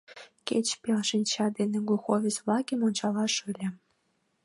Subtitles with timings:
[0.47, 3.67] —Кеч пел шинча дене глуховец-влакым ончалаш ыле.